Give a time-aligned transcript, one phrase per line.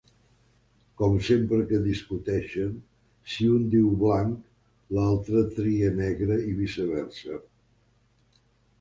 [1.01, 2.73] Com sempre que discuteixen,
[3.35, 4.43] si l'un diu blanc,
[4.99, 7.43] l'altra tria negre i viceversa.